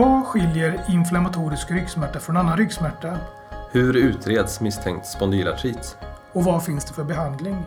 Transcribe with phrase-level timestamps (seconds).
[0.00, 3.18] Vad skiljer inflammatorisk ryggsmärta från annan ryggsmärta?
[3.70, 5.96] Hur utreds misstänkt spondylartrit?
[6.32, 7.62] Och vad finns det för behandling?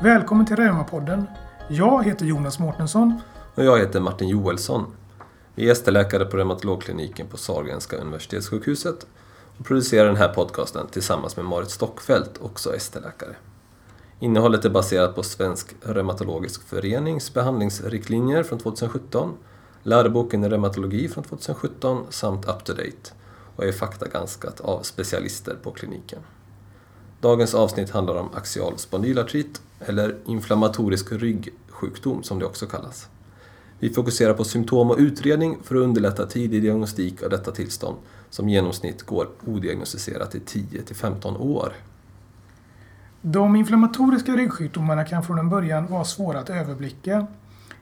[0.00, 1.26] Välkommen till Reumapodden.
[1.68, 3.20] Jag heter Jonas Mårtensson.
[3.54, 4.86] Och jag heter Martin Joelsson.
[5.54, 9.06] Vi är ST-läkare på reumatologkliniken på Sahlgrenska universitetssjukhuset
[9.58, 13.34] och producerar den här podcasten tillsammans med Marit Stockfeldt, också ST-läkare.
[14.20, 19.34] Innehållet är baserat på Svensk Reumatologisk Förenings behandlingsriktlinjer från 2017,
[19.82, 23.12] läroboken i reumatologi från 2017 samt UpToDate
[23.56, 26.18] och är faktagranskat av specialister på kliniken.
[27.20, 33.08] Dagens avsnitt handlar om axial spondylartrit, eller inflammatorisk ryggsjukdom som det också kallas.
[33.78, 37.96] Vi fokuserar på symptom och utredning för att underlätta tidig diagnostik av detta tillstånd
[38.30, 41.72] som genomsnitt går odiagnostiserat i 10-15 år.
[43.22, 47.26] De inflammatoriska ryggsjukdomarna kan från en början vara svåra att överblicka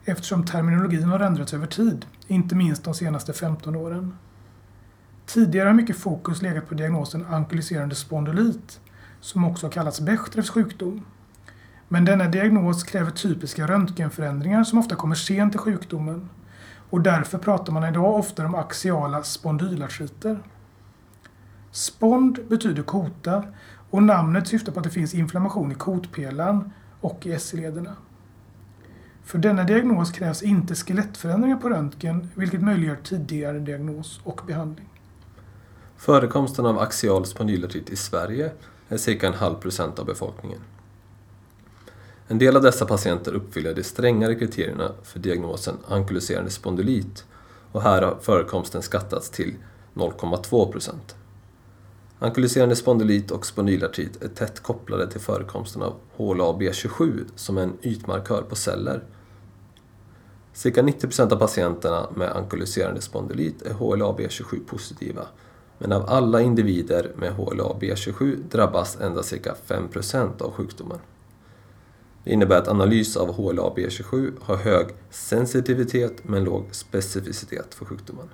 [0.07, 4.15] eftersom terminologin har ändrats över tid, inte minst de senaste 15 åren.
[5.27, 8.81] Tidigare har mycket fokus legat på diagnosen ankyliserande spondylit,
[9.21, 11.05] som också har kallats Bechdrevs sjukdom.
[11.89, 16.29] Men denna diagnos kräver typiska röntgenförändringar som ofta kommer sent i sjukdomen
[16.91, 20.39] och därför pratar man idag ofta om axiala spondylartriter.
[21.71, 23.45] Spond betyder kota
[23.91, 27.97] och namnet syftar på att det finns inflammation i kotpelaren och i SC-lederna.
[29.27, 34.89] För denna diagnos krävs inte skelettförändringar på röntgen vilket möjliggör tidigare diagnos och behandling.
[35.97, 38.51] Förekomsten av axial spondylartrit i Sverige
[38.89, 40.59] är cirka en halv procent av befolkningen.
[42.29, 47.25] En del av dessa patienter uppfyller de strängare kriterierna för diagnosen ankyloserande spondylit
[47.73, 49.55] och här har förekomsten skattats till
[49.95, 51.17] 0,2 procent.
[52.19, 58.43] Ankyliserande spondylit och spondylartrit är tätt kopplade till förekomsten av HLA-B27 som är en ytmarkör
[58.43, 59.03] på celler.
[60.57, 65.27] Cirka 90% av patienterna med ankyloserande spondylit är HLA-B27 positiva
[65.79, 70.99] men av alla individer med HLA-B27 drabbas endast cirka 5% av sjukdomen.
[72.25, 78.29] Det innebär att analys av HLA-B27 har hög sensitivitet men låg specificitet för sjukdomen.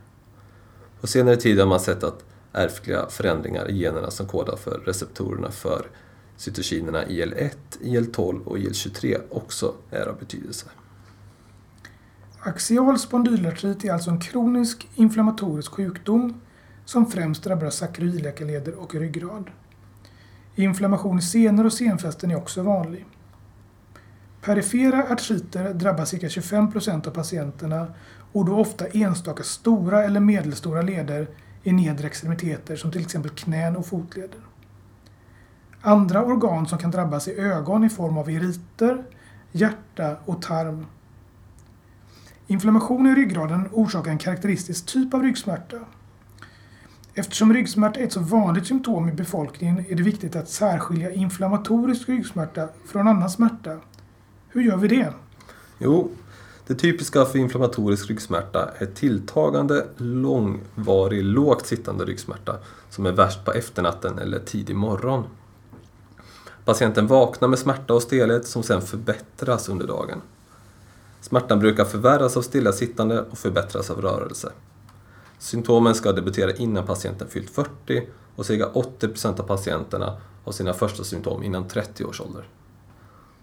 [1.00, 5.50] På senare tid har man sett att ärftliga förändringar i generna som kodar för receptorerna
[5.50, 5.86] för
[6.36, 10.66] cytokinerna IL-1, IL-12 och IL-23 också är av betydelse.
[12.44, 16.41] Axial spondylartrit är alltså en kronisk inflammatorisk sjukdom
[16.84, 19.50] som främst drabbar sakroiliakaleder och ryggrad.
[20.54, 23.06] Inflammation i senor och senfästen är också vanlig.
[24.41, 27.86] Perifera artriter drabbar cirka 25 procent av patienterna
[28.32, 31.28] och då ofta enstaka stora eller medelstora leder
[31.62, 34.41] i nedre extremiteter som till exempel knän och fotleder.
[35.80, 39.04] Andra organ som kan drabbas är ögon i form av iriter,
[39.53, 40.86] hjärta och tarm.
[42.52, 45.76] Inflammation i ryggraden orsakar en karaktäristisk typ av ryggsmärta.
[47.14, 52.08] Eftersom ryggsmärta är ett så vanligt symptom i befolkningen är det viktigt att särskilja inflammatorisk
[52.08, 53.80] ryggsmärta från annan smärta.
[54.48, 55.12] Hur gör vi det?
[55.78, 56.10] Jo,
[56.66, 62.56] det typiska för inflammatorisk ryggsmärta är tilltagande, långvarig, lågt sittande ryggsmärta
[62.91, 65.24] som är värst på efternatten eller tidig morgon.
[66.64, 70.20] Patienten vaknar med smärta och stelhet som sedan förbättras under dagen.
[71.22, 74.53] Smärtan brukar förvärras av stillasittande och förbättras av rörelse.
[75.38, 81.05] Symptomen ska debutera innan patienten fyllt 40 och cirka 80% av patienterna har sina första
[81.05, 82.44] symptom innan 30 års ålder.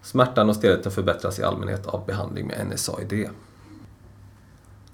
[0.02, 3.28] Smärtan och stelheten förbättras i allmänhet av behandling med NSAID.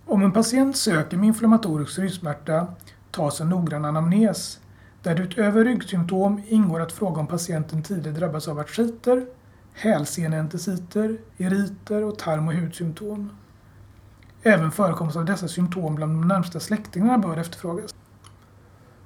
[0.05, 2.67] Om en patient söker med inflammatorisk ryggsmärta
[3.11, 4.59] tas en noggrann anamnes
[5.03, 9.27] där det utöver ryggsymptom ingår att fråga om patienten tidigare drabbats av artriter,
[9.77, 13.31] hälsenentesiter, eriter och tarm och hudsymptom.
[14.43, 17.95] Även förekomst av dessa symptom bland de närmsta släktingarna bör efterfrågas.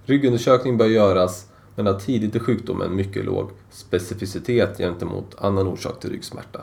[0.04, 6.10] Ryggundersökning bör göras men har tidigt i sjukdomen mycket låg specificitet gentemot annan orsak till
[6.10, 6.60] ryggsmärta.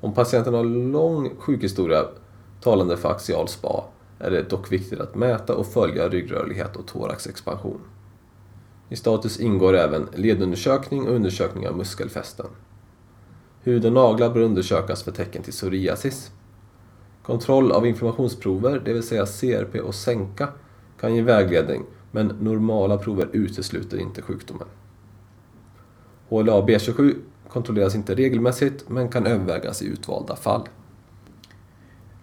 [0.00, 2.04] Om patienten har lång sjukhistoria
[2.60, 3.84] talande för axial spa
[4.18, 7.80] är det dock viktigt att mäta och följa ryggrörlighet och thoraxexpansion.
[8.88, 12.46] I status ingår även ledundersökning och undersökning av muskelfästen.
[13.62, 16.30] Hud och naglar bör undersökas för tecken till psoriasis.
[17.22, 20.48] Kontroll av inflammationsprover, det vill säga CRP och sänka,
[21.00, 24.68] kan ge vägledning men normala prover utesluter inte sjukdomen.
[26.28, 27.14] HLA-B27
[27.48, 30.68] kontrolleras inte regelmässigt men kan övervägas i utvalda fall.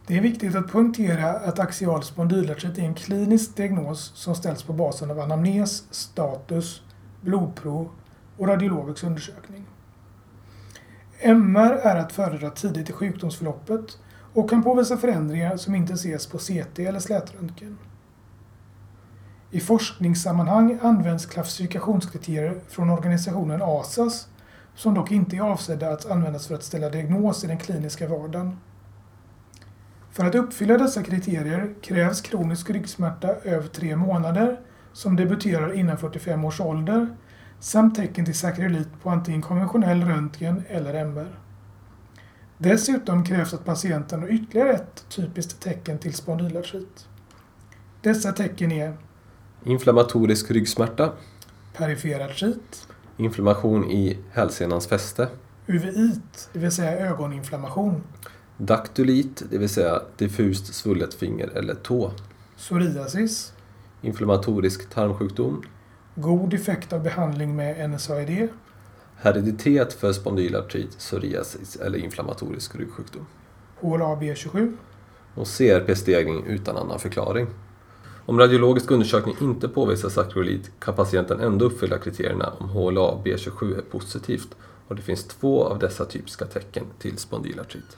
[0.08, 4.74] Det är viktigt att poängtera att axial spondylartrit är en klinisk diagnos som ställs på
[4.74, 6.82] basen av anamnes, status,
[7.22, 7.90] blodprov
[8.38, 9.66] och radiologisk undersökning.
[11.22, 13.98] MR är att föredra tidigt i sjukdomsförloppet
[14.34, 17.78] och kan påvisa förändringar som inte ses på CT eller slätröntgen.
[19.52, 24.28] I forskningssammanhang används klassifikationskriterier från organisationen ASAS
[24.76, 28.58] som dock inte är avsedda att användas för att ställa diagnos i den kliniska vardagen.
[30.12, 34.60] För att uppfylla dessa kriterier krävs kronisk ryggsmärta över tre månader
[34.94, 37.08] som debuterar innan 45 års ålder
[37.60, 41.40] samt tecken till sakrolit på antingen konventionell röntgen eller MR.
[42.58, 47.08] Dessutom krävs att patienten har ytterligare ett typiskt tecken till spondylartrit.
[48.02, 48.98] Dessa tecken är
[49.64, 51.12] Inflammatorisk ryggsmärta,
[51.74, 55.28] perifer artrit, inflammation i hälsenans fäste,
[55.68, 58.04] uveit, det vill säga ögoninflammation,
[58.58, 62.12] daktylit, det vill säga diffust svullet finger eller tå,
[62.58, 63.54] psoriasis,
[64.02, 65.64] inflammatorisk tarmsjukdom,
[66.22, 68.48] god effekt av behandling med NSAID,
[69.16, 73.26] hereditet för spondylartrit, psoriasis eller inflammatorisk ryggsjukdom
[73.82, 74.78] HLA-B27,
[75.36, 77.48] och CRP-stegring utan annan förklaring.
[78.26, 84.56] Om radiologisk undersökning inte påvisar sakrolit kan patienten ändå uppfylla kriterierna om HLA-B27 är positivt
[84.88, 87.98] och det finns två av dessa typiska tecken till spondylartrit.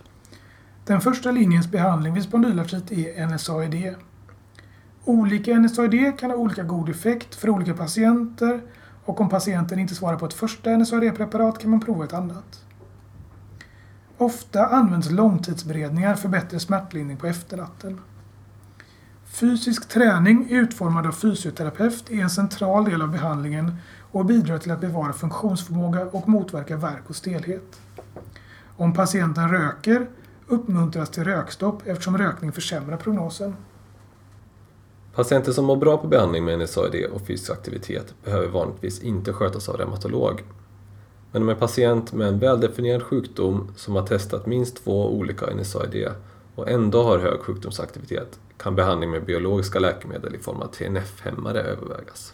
[0.85, 3.95] Den första linjens behandling vid spondylartrit är NSAID.
[5.05, 8.61] Olika NSAID kan ha olika god effekt för olika patienter
[9.05, 12.65] och om patienten inte svarar på ett första NSAID-preparat kan man prova ett annat.
[14.17, 18.01] Ofta används långtidsberedningar för bättre smärtlindring på efternatten.
[19.25, 23.75] Fysisk träning utformad av fysioterapeut är en central del av behandlingen
[24.11, 27.81] och bidrar till att bevara funktionsförmåga och motverka värk och stelhet.
[28.77, 30.07] Om patienten röker
[30.47, 33.55] uppmuntras till rökstopp eftersom rökning försämrar prognosen.
[35.15, 39.69] Patienter som mår bra på behandling med NSAID och fysisk aktivitet behöver vanligtvis inte skötas
[39.69, 40.43] av reumatolog.
[41.31, 46.07] Men om en patient med en väldefinierad sjukdom som har testat minst två olika NSAID
[46.55, 52.33] och ändå har hög sjukdomsaktivitet kan behandling med biologiska läkemedel i form av TNF-hämmare övervägas.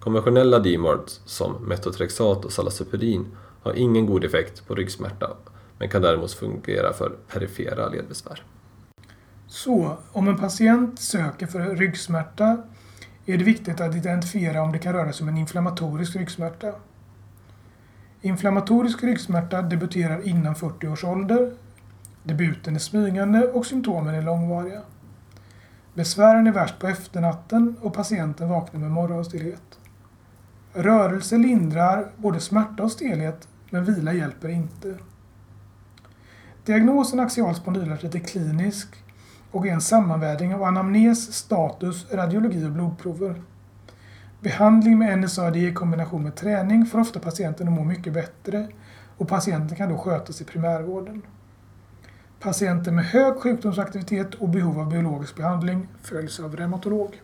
[0.00, 3.26] Konventionella DMARDs som metotrexat och salazoperin
[3.62, 5.30] har ingen god effekt på ryggsmärta
[5.78, 8.42] men kan däremot fungera för perifera ledbesvär.
[9.52, 12.62] Så, om en patient söker för ryggsmärta
[13.26, 16.72] är det viktigt att identifiera om det kan röra sig om en inflammatorisk ryggsmärta.
[18.20, 21.52] Inflammatorisk ryggsmärta debuterar innan 40 års ålder.
[22.22, 24.80] Debuten är smygande och symptomen är långvariga.
[25.94, 29.78] Besvären är värst på efternatten och patienten vaknar med morgonstelhet.
[30.72, 34.94] Rörelse lindrar både smärta och stelhet, men vila hjälper inte.
[36.64, 39.02] Diagnosen axial spondylartrit är klinisk
[39.52, 43.42] och är en sammanvägning av anamnes, status, radiologi och blodprover.
[44.40, 48.68] Behandling med NSAID i kombination med träning får ofta patienten att må mycket bättre
[49.16, 51.22] och patienten kan då skötas i primärvården.
[52.40, 57.20] Patienter med hög sjukdomsaktivitet och behov av biologisk behandling följs av reumatolog.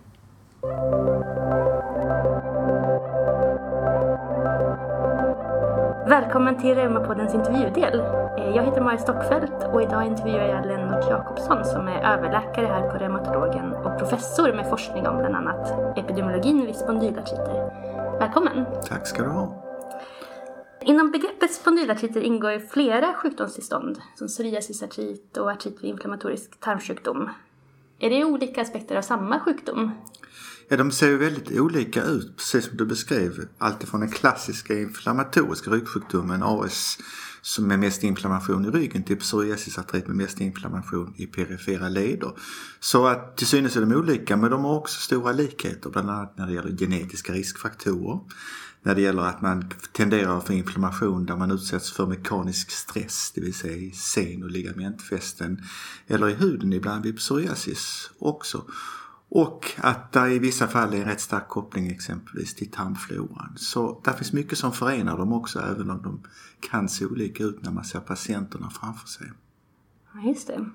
[6.09, 8.01] Välkommen till Reumapoddens intervjudel.
[8.39, 12.91] Eh, Jag heter Maja Stockfeldt och idag intervjuar jag Lennart Jakobsson som är överläkare här
[12.91, 17.71] på reumatologen och professor med forskning om bland annat epidemiologin vid spondylartriter.
[18.21, 18.65] Välkommen!
[18.89, 19.65] Tack ska du ha.
[20.81, 27.31] Inom begreppet spondylartriter ingår ju flera sjukdomstillstånd som psoriasisartrit och artrit vid inflammatorisk tarmsjukdom.
[27.99, 29.91] Är det olika aspekter av samma sjukdom?
[30.71, 33.49] Ja, de ser ju väldigt olika ut, precis som du beskrev.
[33.59, 36.99] Alltifrån den klassiska inflammatoriska ryggsjukdomen AS
[37.43, 42.33] som med mest inflammation i ryggen till psoriasisartrit med mest inflammation i perifera leder.
[42.81, 46.39] Så att till synes är de olika men de har också stora likheter bland annat
[46.39, 48.21] när det gäller genetiska riskfaktorer.
[48.83, 53.33] När det gäller att man tenderar att få inflammation där man utsätts för mekanisk stress,
[53.35, 55.63] det vill säga i sen och ligamentfästen
[56.07, 58.65] eller i huden ibland vid psoriasis också.
[59.31, 63.53] Och att det i vissa fall är en rätt stark koppling exempelvis till tarmfloran.
[63.57, 66.23] Så det finns mycket som förenar dem också även om de
[66.61, 69.33] kan se olika ut när man ser patienterna framför sig.
[70.15, 70.71] Ja, just det.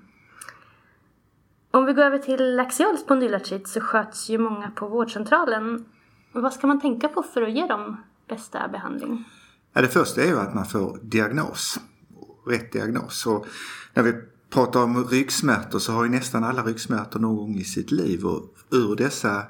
[1.70, 5.84] Om vi går över till axial spondylartrit så sköts ju många på vårdcentralen.
[6.32, 7.96] Vad ska man tänka på för att ge dem
[8.28, 9.24] bästa behandling?
[9.72, 11.80] Ja, det första är ju att man får diagnos.
[12.46, 13.26] Rätt diagnos.
[13.26, 13.46] Och
[13.94, 14.14] när vi
[14.54, 18.42] pratar om ryggsmärtor så har ju nästan alla ryggsmärtor någon gång i sitt liv och
[18.70, 19.42] ur dessa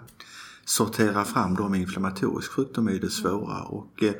[0.65, 3.63] sortera fram med inflammatorisk sjukdom är det svåra.
[3.63, 4.13] Och eh,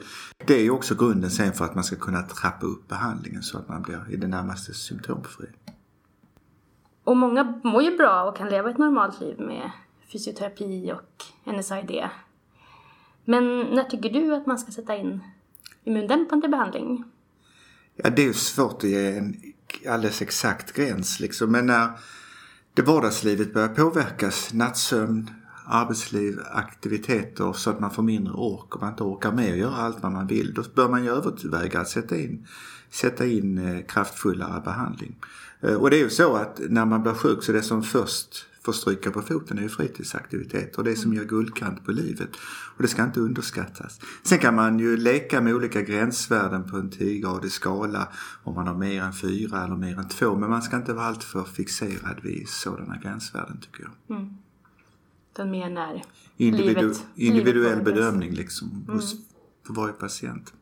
[0.47, 3.59] det är ju också grunden sen för att man ska kunna trappa upp behandlingen så
[3.59, 5.47] att man blir i det närmaste symptomfri.
[7.05, 9.71] Och många mår ju bra och kan leva ett normalt liv med
[10.13, 12.03] fysioterapi och NSAID.
[13.25, 15.21] Men när tycker du att man ska sätta in
[15.85, 17.05] immundämpande behandling?
[17.97, 19.54] Ja, det är ju svårt att ge en
[19.89, 21.53] alldeles exakt gräns liksom.
[21.53, 21.91] Men när
[22.75, 25.31] det vardagslivet börjar påverkas, nattsömn,
[25.67, 29.77] arbetsliv, aktiviteter så att man får mindre ork och man inte orkar med att göra
[29.77, 30.55] allt vad man vill.
[30.55, 32.47] Då bör man ju överväga att sätta in,
[32.91, 35.17] sätta in eh, kraftfullare behandling.
[35.61, 38.47] Eh, och det är ju så att när man blir sjuk så det som först
[38.65, 42.31] får stryka på foten är ju fritidsaktiviteter och det som ger guldkant på livet.
[42.77, 44.01] Och det ska inte underskattas.
[44.23, 48.09] Sen kan man ju leka med olika gränsvärden på en 10-gradig skala
[48.43, 51.07] om man har mer än 4 eller mer än 2 men man ska inte vara
[51.07, 54.17] alltför fixerad vid sådana gränsvärden tycker jag.
[54.17, 54.35] Mm.
[55.37, 56.05] Den mer när
[56.37, 59.25] Individu livet, individuell livet bedömning liksom hos, mm.
[59.67, 60.53] för varje patient.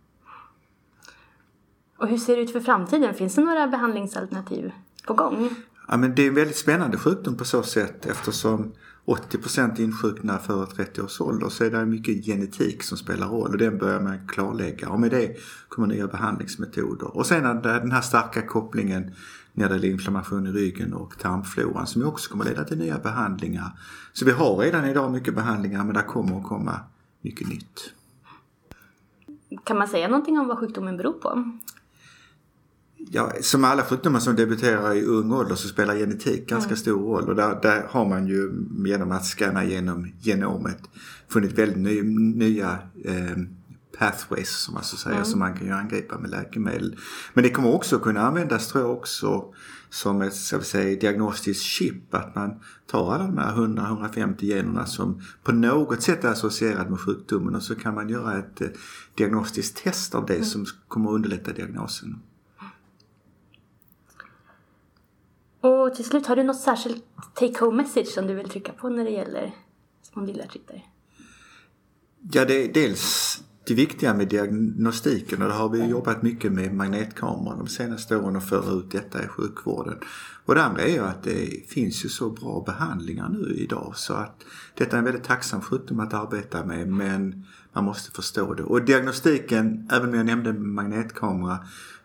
[1.98, 3.14] Och hur ser det ut för framtiden?
[3.14, 4.72] Finns det några behandlingsalternativ
[5.06, 5.50] på gång?
[5.88, 8.72] Ja, men det är en väldigt spännande sjukdom på så sätt eftersom
[9.06, 13.58] 80% insjuknar före 30 års ålder så är det mycket genetik som spelar roll och
[13.58, 15.36] den börjar man klarlägga och med det
[15.68, 17.16] kommer nya behandlingsmetoder.
[17.16, 19.14] Och sen den här starka kopplingen
[19.52, 23.70] när det gäller inflammation i ryggen och tarmfloran som också kommer leda till nya behandlingar.
[24.12, 26.80] Så vi har redan idag mycket behandlingar men det kommer att komma
[27.20, 27.92] mycket nytt.
[29.64, 31.58] Kan man säga någonting om vad sjukdomen beror på?
[33.10, 36.76] Ja, som alla sjukdomar som debuterar i ung ålder så spelar genetik ganska mm.
[36.76, 37.28] stor roll.
[37.28, 38.50] Och där, där, har man ju
[38.86, 40.78] genom att scanna genom genomet
[41.28, 42.02] funnit väldigt ny,
[42.36, 43.36] nya eh,
[43.98, 45.28] pathways som man så säger mm.
[45.28, 46.96] som man kan ju angripa med läkemedel.
[47.34, 49.54] Men det kommer också kunna användas tror jag också
[49.90, 52.14] som ett så säga, diagnostiskt chip.
[52.14, 57.00] Att man tar alla de här 100-150 generna som på något sätt är associerade med
[57.00, 58.68] sjukdomen och så kan man göra ett eh,
[59.14, 60.46] diagnostiskt test av det mm.
[60.46, 62.18] som kommer att underlätta diagnosen.
[65.82, 69.04] Och till slut, har du något särskilt take-home message som du vill trycka på när
[69.04, 69.54] det gäller
[70.02, 70.86] spondylartriter?
[72.32, 76.74] Ja, det är dels det viktiga med diagnostiken och det har vi jobbat mycket med
[76.74, 79.98] magnetkameran de senaste åren och föra ut detta i sjukvården.
[80.44, 84.14] Och det andra är ju att det finns ju så bra behandlingar nu idag så
[84.14, 88.62] att detta är en väldigt tacksam sjukdom att arbeta med men man måste förstå det.
[88.62, 91.58] Och diagnostiken, även om jag nämnde magnetkamera,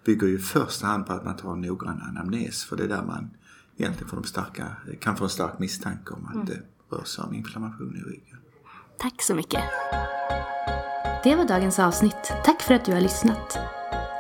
[0.06, 2.88] bygger ju i första hand på att man tar en noggrann anamnes för det är
[2.88, 3.30] där man
[3.78, 6.46] egentligen får de starka, kan få en stark misstanke om att mm.
[6.46, 6.62] det
[6.96, 8.38] rör sig om inflammation i ryggen.
[8.98, 9.64] Tack så mycket.
[11.24, 12.34] Det var dagens avsnitt.
[12.46, 13.58] Tack för att du har lyssnat.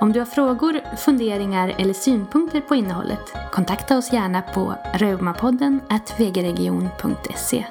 [0.01, 5.81] Om du har frågor, funderingar eller synpunkter på innehållet kontakta oss gärna på reumapodden
[6.17, 7.65] vgregion.se